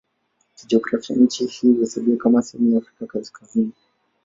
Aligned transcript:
Kijiografia 0.55 1.15
nchi 1.15 1.45
hii 1.45 1.73
huhesabiwa 1.73 2.17
kama 2.17 2.41
sehemu 2.41 2.71
ya 2.71 2.77
Afrika 2.77 3.01
ya 3.05 3.07
Kaskazini. 3.07 3.71